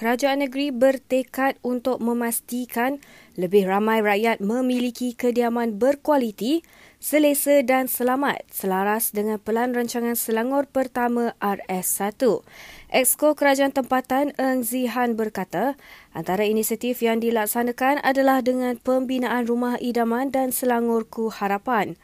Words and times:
kerajaan 0.00 0.40
negeri 0.40 0.72
bertekad 0.72 1.60
untuk 1.60 2.00
memastikan 2.00 3.04
lebih 3.36 3.68
ramai 3.68 4.00
rakyat 4.00 4.40
memiliki 4.40 5.12
kediaman 5.12 5.76
berkualiti, 5.76 6.64
selesa 6.96 7.60
dan 7.60 7.84
selamat 7.84 8.48
selaras 8.48 9.12
dengan 9.12 9.36
Pelan 9.36 9.76
Rancangan 9.76 10.16
Selangor 10.16 10.64
Pertama 10.72 11.36
RS1. 11.44 12.16
Exko 12.88 13.36
Kerajaan 13.36 13.76
Tempatan 13.76 14.32
Eng 14.40 14.64
Zihan 14.64 15.20
berkata, 15.20 15.76
antara 16.16 16.48
inisiatif 16.48 17.04
yang 17.04 17.20
dilaksanakan 17.20 18.00
adalah 18.00 18.40
dengan 18.40 18.80
pembinaan 18.80 19.44
rumah 19.44 19.76
idaman 19.84 20.32
dan 20.32 20.48
Selangorku 20.48 21.28
Harapan. 21.28 22.00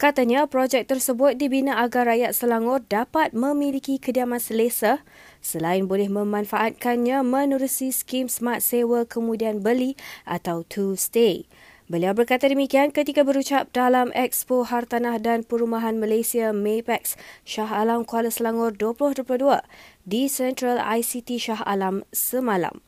Katanya 0.00 0.48
projek 0.48 0.88
tersebut 0.88 1.36
dibina 1.36 1.76
agar 1.84 2.08
rakyat 2.08 2.32
Selangor 2.32 2.80
dapat 2.88 3.36
memiliki 3.36 4.00
kediaman 4.00 4.40
selesa 4.40 5.04
selain 5.44 5.84
boleh 5.84 6.08
memanfaatkannya 6.08 7.20
menerusi 7.20 7.92
skim 7.92 8.32
smart 8.32 8.64
sewa 8.64 9.04
kemudian 9.04 9.60
beli 9.60 10.00
atau 10.24 10.64
to 10.64 10.96
stay. 10.96 11.44
Beliau 11.84 12.16
berkata 12.16 12.48
demikian 12.48 12.96
ketika 12.96 13.28
berucap 13.28 13.68
dalam 13.76 14.08
Expo 14.16 14.64
Hartanah 14.64 15.20
dan 15.20 15.44
Perumahan 15.44 16.00
Malaysia 16.00 16.48
Maypex 16.56 17.20
Shah 17.44 17.68
Alam 17.68 18.08
Kuala 18.08 18.32
Selangor 18.32 18.72
2022 18.72 19.60
di 20.08 20.32
Central 20.32 20.80
ICT 20.80 21.36
Shah 21.36 21.60
Alam 21.68 22.08
semalam. 22.08 22.80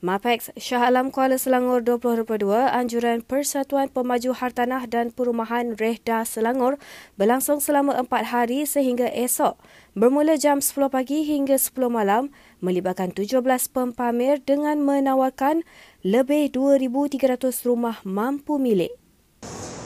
MAPEX 0.00 0.56
Shah 0.56 0.88
Alam 0.88 1.12
Kuala 1.12 1.36
Selangor 1.36 1.84
2022 1.84 2.48
anjuran 2.72 3.20
Persatuan 3.20 3.92
Pemaju 3.92 4.32
Hartanah 4.32 4.88
dan 4.88 5.12
Perumahan 5.12 5.76
Rehda 5.76 6.24
Selangor 6.24 6.80
berlangsung 7.20 7.60
selama 7.60 8.00
empat 8.00 8.32
hari 8.32 8.64
sehingga 8.64 9.12
esok 9.12 9.60
bermula 9.92 10.40
jam 10.40 10.64
10 10.64 10.88
pagi 10.88 11.28
hingga 11.28 11.60
10 11.60 11.92
malam 11.92 12.32
melibatkan 12.64 13.12
17 13.12 13.44
pempamer 13.72 14.40
dengan 14.40 14.80
menawarkan 14.80 15.68
lebih 16.00 16.48
2,300 16.56 17.68
rumah 17.68 18.00
mampu 18.04 18.56
milik. 18.56 18.96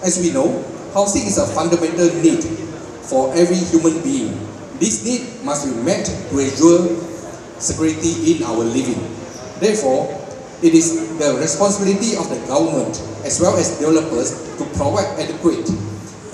As 0.04 0.20
we 0.22 0.30
know, 0.30 0.50
housing 0.94 1.26
is 1.26 1.42
a 1.42 1.46
fundamental 1.50 2.06
need 2.22 2.44
for 3.06 3.34
every 3.34 3.58
human 3.72 3.98
being. 4.06 4.30
This 4.78 5.06
need 5.06 5.22
must 5.42 5.66
be 5.66 5.74
met 5.82 6.06
to 6.06 6.34
ensure 6.38 6.86
security 7.58 8.34
in 8.34 8.42
our 8.42 8.62
living. 8.66 8.98
Therefore, 9.64 10.12
it 10.60 10.76
is 10.76 11.16
the 11.16 11.40
responsibility 11.40 12.20
of 12.20 12.28
the 12.28 12.36
government 12.44 13.00
as 13.24 13.40
well 13.40 13.56
as 13.56 13.80
developers 13.80 14.36
to 14.60 14.64
provide 14.76 15.08
adequate, 15.16 15.64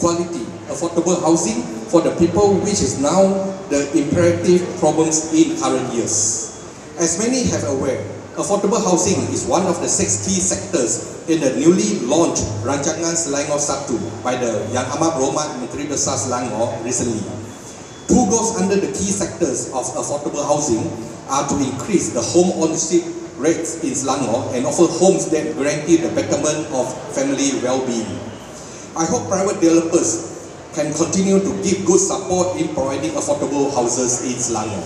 quality, 0.03 0.43
affordable 0.67 1.15
housing 1.23 1.63
for 1.95 2.03
the 2.03 2.11
people 2.19 2.59
which 2.59 2.83
is 2.83 2.99
now 2.99 3.31
the 3.71 3.87
imperative 3.95 4.67
problems 4.83 5.31
in 5.31 5.55
current 5.63 5.87
years. 5.95 6.59
As 6.99 7.23
many 7.23 7.47
have 7.55 7.63
aware, 7.71 8.03
affordable 8.35 8.83
housing 8.83 9.23
is 9.31 9.47
one 9.47 9.63
of 9.63 9.79
the 9.79 9.87
six 9.87 10.27
key 10.27 10.43
sectors 10.43 11.23
in 11.31 11.39
the 11.39 11.55
newly 11.55 12.03
launched 12.11 12.43
Rancangan 12.67 13.15
Selangor 13.15 13.63
1 13.63 14.27
by 14.27 14.35
the 14.43 14.67
Yang 14.75 14.91
Amat 14.99 15.15
Berhormat 15.15 15.55
Menteri 15.63 15.87
Besar 15.87 16.19
Selangor 16.19 16.83
recently. 16.83 17.23
Two 18.11 18.27
goals 18.27 18.59
under 18.59 18.75
the 18.75 18.91
key 18.91 19.15
sectors 19.15 19.71
of 19.71 19.87
affordable 19.95 20.43
housing 20.43 20.83
are 21.31 21.47
to 21.47 21.55
increase 21.63 22.11
the 22.11 22.21
home 22.21 22.51
ownership 22.59 23.07
rates 23.41 23.81
in 23.81 23.97
Selangor 23.97 24.53
and 24.53 24.69
offer 24.69 24.85
homes 24.87 25.33
that 25.33 25.49
guarantee 25.57 25.97
the 25.97 26.13
betterment 26.13 26.69
of 26.77 26.87
family 27.17 27.57
well-being. 27.65 28.07
I 28.95 29.09
hope 29.09 29.27
private 29.33 29.59
developers 29.65 30.29
can 30.77 30.93
continue 30.93 31.41
to 31.41 31.53
give 31.65 31.83
good 31.89 31.99
support 31.99 32.61
in 32.61 32.71
providing 32.77 33.17
affordable 33.17 33.73
houses 33.73 34.23
in 34.29 34.37
Selangor. 34.37 34.85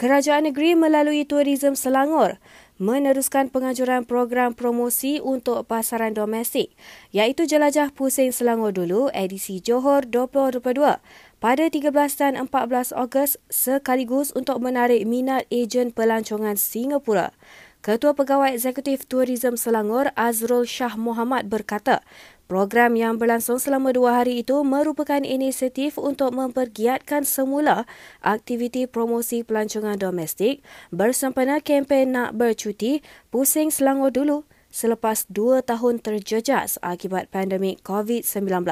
Kerajaan 0.00 0.48
negeri 0.48 0.72
melalui 0.72 1.28
Tourism 1.28 1.76
Selangor 1.76 2.40
meneruskan 2.80 3.52
penganjuran 3.52 4.08
program 4.08 4.56
promosi 4.56 5.20
untuk 5.20 5.68
pasaran 5.68 6.16
domestik 6.16 6.72
iaitu 7.12 7.44
Jelajah 7.44 7.92
Pusing 7.92 8.32
Selangor 8.32 8.72
dulu 8.72 9.12
edisi 9.12 9.60
Johor 9.60 10.08
2022 10.08 10.96
pada 11.40 11.72
13 11.72 11.88
dan 12.20 12.36
14 12.36 12.92
Ogos 12.92 13.40
sekaligus 13.48 14.28
untuk 14.36 14.60
menarik 14.60 15.08
minat 15.08 15.48
ejen 15.48 15.88
pelancongan 15.88 16.54
Singapura. 16.54 17.32
Ketua 17.80 18.12
Pegawai 18.12 18.52
Eksekutif 18.52 19.08
Tourism 19.08 19.56
Selangor 19.56 20.12
Azrul 20.12 20.68
Shah 20.68 21.00
Muhammad 21.00 21.48
berkata, 21.48 22.04
program 22.44 22.92
yang 22.92 23.16
berlangsung 23.16 23.56
selama 23.56 23.96
dua 23.96 24.20
hari 24.20 24.44
itu 24.44 24.60
merupakan 24.60 25.24
inisiatif 25.24 25.96
untuk 25.96 26.36
mempergiatkan 26.36 27.24
semula 27.24 27.88
aktiviti 28.20 28.84
promosi 28.84 29.40
pelancongan 29.40 29.96
domestik 29.96 30.60
bersempena 30.92 31.64
kempen 31.64 32.12
nak 32.12 32.36
bercuti 32.36 33.00
Pusing 33.32 33.72
Selangor 33.72 34.12
dulu 34.12 34.44
selepas 34.70 35.26
dua 35.26 35.60
tahun 35.60 35.98
terjejas 35.98 36.78
akibat 36.80 37.28
pandemik 37.28 37.82
COVID-19. 37.82 38.64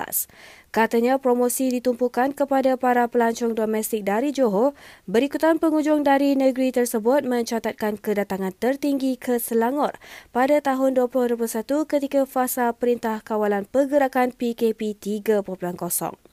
Katanya 0.70 1.18
promosi 1.18 1.74
ditumpukan 1.74 2.36
kepada 2.36 2.78
para 2.78 3.10
pelancong 3.10 3.58
domestik 3.58 4.06
dari 4.06 4.30
Johor 4.30 4.78
berikutan 5.10 5.58
pengunjung 5.58 6.06
dari 6.06 6.38
negeri 6.38 6.70
tersebut 6.70 7.26
mencatatkan 7.26 7.98
kedatangan 7.98 8.54
tertinggi 8.54 9.18
ke 9.18 9.42
Selangor 9.42 9.98
pada 10.30 10.62
tahun 10.62 10.94
2021 10.94 11.42
ketika 11.88 12.22
fasa 12.28 12.70
Perintah 12.76 13.24
Kawalan 13.24 13.66
Pergerakan 13.66 14.30
PKP 14.36 14.94
3.0. 14.94 16.27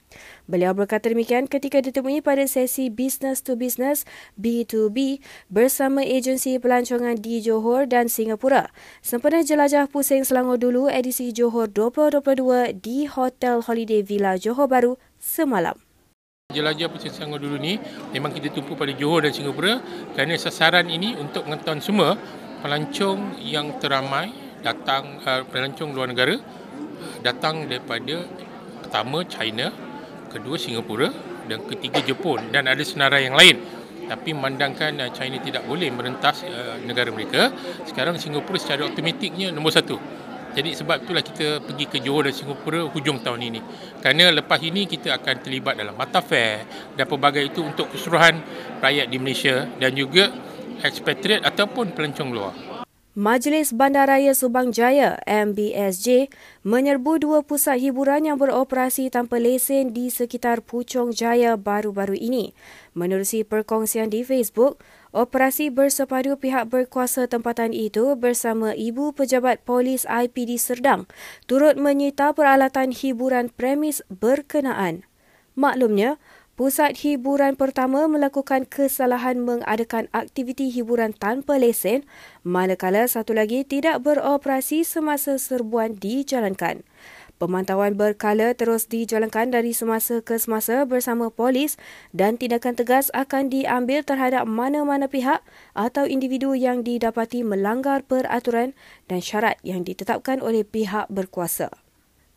Beliau 0.45 0.77
berkata 0.77 1.09
demikian 1.09 1.49
ketika 1.49 1.81
ditemui 1.81 2.21
pada 2.21 2.45
sesi 2.45 2.93
Business 2.93 3.41
to 3.41 3.57
Business 3.57 4.05
B2B 4.37 5.23
bersama 5.49 6.05
agensi 6.05 6.61
pelancongan 6.61 7.17
di 7.17 7.41
Johor 7.41 7.89
dan 7.89 8.11
Singapura. 8.11 8.69
Sempena 9.01 9.41
jelajah 9.41 9.89
pusing 9.89 10.21
Selangor 10.21 10.61
dulu 10.61 10.85
edisi 10.91 11.33
Johor 11.33 11.71
2022 11.73 12.77
di 12.77 13.09
Hotel 13.09 13.65
Holiday 13.65 14.05
Villa 14.05 14.37
Johor 14.37 14.69
Baru 14.69 15.01
semalam. 15.17 15.77
Jelajah 16.53 16.93
pusing 16.93 17.09
Selangor 17.09 17.41
dulu 17.41 17.57
ni 17.57 17.81
memang 18.13 18.29
kita 18.29 18.53
tumpu 18.53 18.77
pada 18.77 18.93
Johor 18.93 19.25
dan 19.25 19.33
Singapura 19.33 19.81
kerana 20.13 20.37
sasaran 20.37 20.85
ini 20.93 21.17
untuk 21.17 21.49
mengetahui 21.49 21.81
semua 21.81 22.13
pelancong 22.61 23.41
yang 23.41 23.77
teramai 23.81 24.33
datang 24.65 25.21
uh, 25.21 25.45
pelancong 25.45 25.93
luar 25.93 26.09
negara 26.09 26.41
datang 27.21 27.69
daripada 27.69 28.25
pertama 28.81 29.21
China 29.25 29.69
kedua 30.35 30.59
Singapura 30.59 31.07
dan 31.47 31.63
ketiga 31.63 32.03
Jepun 32.03 32.51
dan 32.51 32.67
ada 32.67 32.83
senarai 32.83 33.31
yang 33.31 33.39
lain. 33.39 33.63
Tapi 34.05 34.37
memandangkan 34.37 35.01
uh, 35.01 35.09
China 35.15 35.41
tidak 35.41 35.65
boleh 35.65 35.89
merentas 35.89 36.45
uh, 36.45 36.77
negara 36.83 37.09
mereka 37.09 37.49
sekarang 37.87 38.19
Singapura 38.19 38.59
secara 38.59 38.85
automatiknya 38.85 39.49
nombor 39.55 39.73
satu. 39.73 39.97
Jadi 40.55 40.71
sebab 40.71 41.03
itulah 41.03 41.19
kita 41.19 41.59
pergi 41.59 41.85
ke 41.89 41.97
Johor 41.99 42.31
dan 42.31 42.35
Singapura 42.35 42.87
hujung 42.87 43.19
tahun 43.19 43.41
ini. 43.43 43.59
Kerana 43.99 44.31
lepas 44.31 44.61
ini 44.63 44.87
kita 44.87 45.15
akan 45.19 45.43
terlibat 45.43 45.75
dalam 45.75 45.95
Mata 45.97 46.23
Fair 46.23 46.63
dan 46.95 47.07
pelbagai 47.07 47.43
itu 47.51 47.59
untuk 47.65 47.91
keseluruhan 47.91 48.39
rakyat 48.79 49.07
di 49.11 49.17
Malaysia 49.19 49.67
dan 49.79 49.91
juga 49.91 50.31
expatriate 50.79 51.43
ataupun 51.43 51.91
pelancong 51.91 52.29
luar 52.31 52.74
Majlis 53.15 53.71
Bandaraya 53.71 54.35
Subang 54.35 54.75
Jaya 54.75 55.15
MBSJ 55.23 56.27
menyerbu 56.67 57.23
dua 57.23 57.47
pusat 57.47 57.79
hiburan 57.79 58.27
yang 58.27 58.35
beroperasi 58.35 59.07
tanpa 59.07 59.39
lesen 59.39 59.95
di 59.95 60.11
sekitar 60.11 60.59
Puchong 60.59 61.15
Jaya 61.15 61.55
baru-baru 61.55 62.19
ini. 62.19 62.51
Menerusi 62.91 63.47
perkongsian 63.47 64.11
di 64.11 64.27
Facebook, 64.27 64.83
operasi 65.15 65.71
bersepadu 65.71 66.35
pihak 66.35 66.67
berkuasa 66.67 67.31
tempatan 67.31 67.71
itu 67.71 68.19
bersama 68.19 68.75
Ibu 68.75 69.15
Pejabat 69.15 69.63
Polis 69.63 70.03
IPD 70.03 70.59
Serdang 70.59 71.07
turut 71.47 71.79
menyita 71.79 72.35
peralatan 72.35 72.91
hiburan 72.91 73.47
premis 73.47 74.03
berkenaan. 74.11 75.07
Maklumnya, 75.55 76.19
Pusat 76.55 76.95
hiburan 77.03 77.59
pertama 77.59 78.07
melakukan 78.07 78.63
kesalahan 78.63 79.43
mengadakan 79.43 80.07
aktiviti 80.15 80.71
hiburan 80.71 81.11
tanpa 81.11 81.59
lesen, 81.59 82.07
manakala 82.47 83.03
satu 83.11 83.35
lagi 83.35 83.67
tidak 83.67 83.99
beroperasi 84.07 84.87
semasa 84.87 85.35
serbuan 85.35 85.99
dijalankan. 85.99 86.87
Pemantauan 87.35 87.99
berkala 87.99 88.55
terus 88.55 88.87
dijalankan 88.87 89.51
dari 89.51 89.75
semasa 89.75 90.23
ke 90.23 90.39
semasa 90.39 90.87
bersama 90.87 91.27
polis 91.27 91.75
dan 92.15 92.39
tindakan 92.39 92.79
tegas 92.79 93.11
akan 93.11 93.51
diambil 93.51 94.07
terhadap 94.07 94.47
mana-mana 94.47 95.11
pihak 95.11 95.43
atau 95.75 96.07
individu 96.07 96.55
yang 96.55 96.87
didapati 96.87 97.43
melanggar 97.43 98.07
peraturan 98.07 98.71
dan 99.11 99.19
syarat 99.19 99.59
yang 99.67 99.83
ditetapkan 99.83 100.39
oleh 100.39 100.63
pihak 100.63 101.11
berkuasa. 101.11 101.84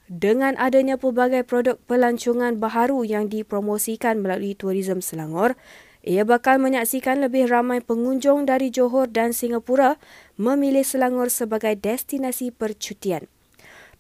Dengan 0.08 0.56
adanya 0.56 0.96
pelbagai 0.96 1.44
produk 1.44 1.76
pelancongan 1.84 2.56
baharu 2.56 3.05
yang 3.05 3.28
dipromosikan 3.28 4.25
melalui 4.25 4.56
Tourism 4.56 5.05
Selangor, 5.05 5.52
ia 6.00 6.25
bakal 6.25 6.56
menyaksikan 6.56 7.20
lebih 7.20 7.52
ramai 7.52 7.84
pengunjung 7.84 8.49
dari 8.49 8.72
Johor 8.72 9.12
dan 9.12 9.37
Singapura 9.37 10.00
memilih 10.40 10.81
Selangor 10.81 11.28
sebagai 11.28 11.76
destinasi 11.76 12.49
percutian. 12.49 13.28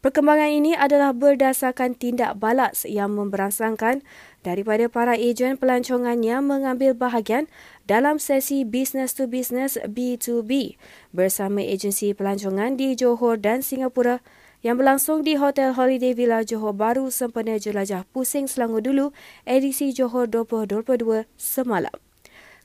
Perkembangan 0.00 0.48
ini 0.48 0.72
adalah 0.72 1.12
berdasarkan 1.12 1.92
tindak 1.92 2.40
balas 2.40 2.88
yang 2.88 3.12
memberangsangkan 3.12 4.00
daripada 4.40 4.88
para 4.88 5.12
ejen 5.12 5.60
pelancongan 5.60 6.24
yang 6.24 6.48
mengambil 6.48 6.96
bahagian 6.96 7.50
dalam 7.84 8.16
sesi 8.16 8.64
business 8.64 9.12
to 9.12 9.28
business 9.28 9.76
B2B 9.84 10.80
bersama 11.12 11.60
agensi 11.60 12.16
pelancongan 12.16 12.80
di 12.80 12.96
Johor 12.96 13.36
dan 13.36 13.60
Singapura 13.60 14.24
yang 14.58 14.74
berlangsung 14.74 15.22
di 15.22 15.38
Hotel 15.38 15.70
Holiday 15.78 16.18
Villa 16.18 16.42
Johor 16.42 16.74
Baru 16.74 17.14
sempena 17.14 17.62
jelajah 17.62 18.02
pusing 18.10 18.50
Selangor 18.50 18.82
dulu 18.82 19.14
edisi 19.46 19.94
Johor 19.94 20.26
2022 20.26 21.30
semalam. 21.38 21.94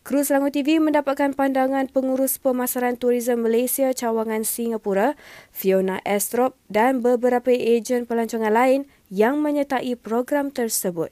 Kru 0.04 0.20
Selangor 0.20 0.52
TV 0.52 0.84
mendapatkan 0.84 1.32
pandangan 1.32 1.88
pengurus 1.88 2.36
pemasaran 2.36 3.00
turisme 3.00 3.40
Malaysia 3.40 3.96
cawangan 3.96 4.44
Singapura, 4.44 5.16
Fiona 5.56 6.04
Estrop 6.04 6.60
dan 6.68 7.00
beberapa 7.00 7.54
ejen 7.54 8.04
pelancongan 8.04 8.52
lain 8.52 8.84
yang 9.08 9.40
menyertai 9.40 9.96
program 9.96 10.52
tersebut. 10.52 11.08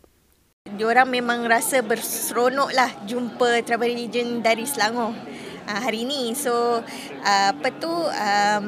Diorang 0.76 1.08
memang 1.08 1.48
rasa 1.48 1.80
berseronok 1.80 2.76
lah 2.76 2.92
jumpa 3.08 3.64
travel 3.64 3.96
agent 3.96 4.44
dari 4.44 4.68
Selangor 4.68 5.16
uh, 5.72 5.80
hari 5.80 6.04
ini. 6.04 6.36
So 6.36 6.84
uh, 7.24 7.50
apa 7.56 7.70
tu 7.80 7.90
um, 7.90 8.68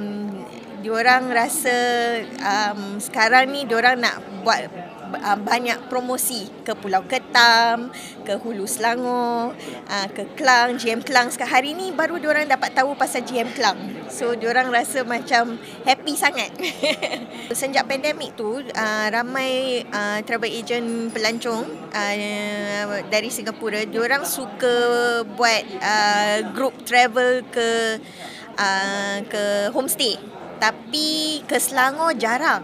diorang 0.83 1.31
rasa 1.31 1.77
um, 2.43 2.99
sekarang 2.99 3.55
ni 3.55 3.63
diorang 3.63 4.03
nak 4.03 4.19
buat 4.43 4.67
uh, 5.15 5.39
banyak 5.39 5.87
promosi 5.87 6.51
ke 6.67 6.75
Pulau 6.75 7.07
Ketam, 7.07 7.87
ke 8.27 8.35
Hulu 8.35 8.67
Selangor, 8.67 9.55
uh, 9.87 10.07
ke 10.11 10.27
Klang, 10.35 10.75
GM 10.75 10.99
Klang. 10.99 11.31
Sekarang 11.31 11.53
hari 11.55 11.71
ni 11.71 11.95
baru 11.95 12.19
diorang 12.19 12.49
dapat 12.51 12.75
tahu 12.75 12.99
pasal 12.99 13.23
GM 13.23 13.55
Klang. 13.55 13.79
So 14.11 14.35
diorang 14.35 14.69
rasa 14.75 15.07
macam 15.07 15.55
happy 15.87 16.19
sangat. 16.19 16.51
Sejak 17.57 17.87
pandemik 17.87 18.35
tu 18.35 18.59
uh, 18.59 19.07
ramai 19.07 19.83
uh, 19.87 20.19
travel 20.27 20.51
agent 20.51 21.15
pelancong 21.15 21.63
uh, 21.95 22.99
dari 23.07 23.31
Singapura 23.31 23.87
diorang 23.87 24.27
suka 24.27 24.75
buat 25.23 25.63
uh, 25.79 26.37
group 26.51 26.75
travel 26.83 27.45
ke 27.47 27.99
uh, 28.59 29.17
ke 29.31 29.43
homestay. 29.71 30.42
Tapi 30.63 31.43
ke 31.43 31.59
Selangor 31.59 32.15
jarang. 32.15 32.63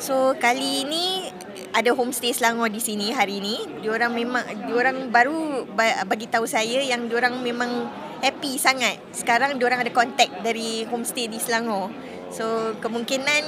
So 0.00 0.32
kali 0.40 0.88
ini 0.88 1.28
ada 1.76 1.92
homestay 1.92 2.32
Selangor 2.32 2.72
di 2.72 2.80
sini 2.80 3.12
hari 3.12 3.44
ini. 3.44 3.84
Diorang 3.84 4.16
memang 4.16 4.40
diorang 4.64 5.12
baru 5.12 5.68
bagi 6.08 6.32
tahu 6.32 6.48
saya 6.48 6.80
yang 6.80 7.12
diorang 7.12 7.44
memang 7.44 7.92
happy 8.24 8.56
sangat. 8.56 8.96
Sekarang 9.12 9.60
diorang 9.60 9.84
ada 9.84 9.92
kontak 9.92 10.32
dari 10.40 10.88
homestay 10.88 11.28
di 11.28 11.36
Selangor. 11.36 11.92
So 12.32 12.72
kemungkinan 12.80 13.42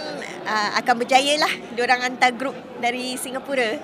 uh, 0.44 0.70
akan 0.84 0.94
berjaya 1.00 1.40
lah 1.40 1.52
diorang 1.72 2.04
hantar 2.04 2.36
grup 2.36 2.58
dari 2.76 3.16
Singapura 3.16 3.80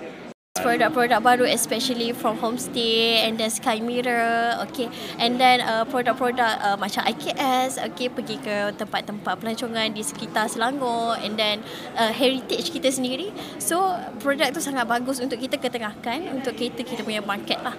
produk-produk 0.61 1.21
baru 1.23 1.45
especially 1.47 2.11
from 2.15 2.39
homestay 2.39 3.27
and 3.27 3.39
then 3.39 3.51
sky 3.51 3.79
mirror 3.81 4.59
okay. 4.63 4.91
And 5.19 5.39
then 5.39 5.63
uh, 5.63 5.87
produk-produk 5.87 6.53
uh, 6.63 6.77
macam 6.77 7.07
IKS 7.07 7.81
okay 7.93 8.11
pergi 8.11 8.37
ke 8.43 8.75
tempat-tempat 8.77 9.35
pelancongan 9.39 9.95
di 9.95 10.03
sekitar 10.03 10.51
Selangor 10.51 11.19
and 11.23 11.39
then 11.39 11.63
uh, 11.95 12.11
heritage 12.11 12.71
kita 12.71 12.91
sendiri. 12.91 13.31
So 13.63 13.95
produk 14.19 14.51
tu 14.55 14.61
sangat 14.61 14.87
bagus 14.87 15.23
untuk 15.23 15.39
kita 15.39 15.59
ketengahkan 15.59 16.29
untuk 16.35 16.55
kita 16.59 16.83
kita 16.83 17.03
punya 17.07 17.23
market 17.23 17.59
lah. 17.63 17.75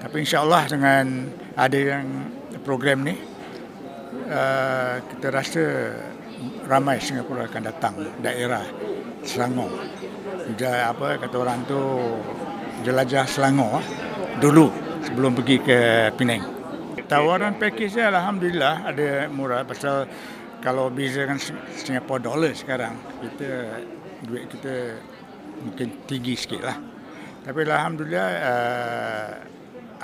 Tapi 0.00 0.24
insyaallah 0.24 0.62
dengan 0.70 1.28
ada 1.54 1.78
yang 1.78 2.06
program 2.64 3.04
ni 3.04 3.14
uh, 4.30 4.96
kita 5.04 5.26
rasa 5.28 5.62
ramai 6.64 6.96
Singapura 7.02 7.44
akan 7.50 7.62
datang 7.68 7.94
daerah 8.24 8.64
Selangor 9.20 9.99
dia 10.56 10.90
apa 10.90 11.18
kata 11.20 11.36
orang 11.36 11.66
tu 11.66 11.80
jelajah 12.86 13.28
Selangor 13.28 13.84
dulu 14.40 14.72
sebelum 15.04 15.36
pergi 15.36 15.56
ke 15.60 15.78
Penang. 16.16 16.44
Tawaran 17.10 17.58
package 17.58 17.98
dia 17.98 18.08
alhamdulillah 18.08 18.94
ada 18.94 19.26
murah 19.28 19.66
pasal 19.66 20.06
kalau 20.62 20.92
beza 20.92 21.26
dengan 21.26 21.40
Singapore 21.74 22.22
dollar 22.22 22.52
sekarang 22.54 22.94
kita 23.24 23.82
duit 24.22 24.46
kita 24.46 25.00
mungkin 25.64 25.88
tinggi 26.06 26.34
sikit 26.38 26.62
lah. 26.62 26.78
Tapi 27.40 27.58
alhamdulillah 27.66 28.28
uh, 28.44 29.30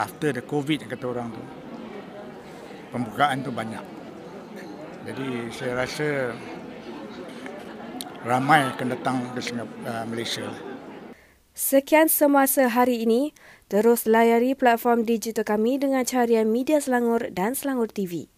after 0.00 0.32
the 0.32 0.42
covid 0.42 0.84
kata 0.88 1.04
orang 1.06 1.30
tu 1.30 1.42
pembukaan 2.90 3.44
tu 3.44 3.52
banyak. 3.52 3.84
Jadi 5.06 5.52
saya 5.54 5.86
rasa 5.86 6.34
ramai 8.26 8.66
akan 8.74 8.86
datang 8.98 9.16
ke 9.38 9.40
uh, 9.54 10.02
Malaysia. 10.10 10.50
Sekian 11.56 12.10
semasa 12.10 12.68
hari 12.68 13.06
ini, 13.06 13.32
terus 13.70 14.04
layari 14.04 14.52
platform 14.52 15.06
digital 15.06 15.46
kami 15.46 15.78
dengan 15.80 16.04
carian 16.04 16.50
Media 16.50 16.82
Selangor 16.82 17.32
dan 17.32 17.56
Selangor 17.56 17.88
TV. 17.88 18.28